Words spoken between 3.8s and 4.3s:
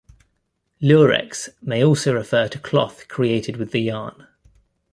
yarn.